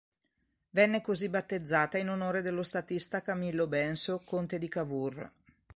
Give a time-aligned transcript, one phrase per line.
[0.71, 5.31] Venne così battezzata in onore dello statista Camillo Benso Conte di Cavour.